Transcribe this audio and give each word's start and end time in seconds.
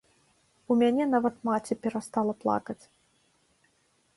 У 0.71 0.77
мяне 0.81 1.03
нават 1.11 1.35
маці 1.49 1.73
перастала 1.83 2.33
плакаць. 2.45 2.79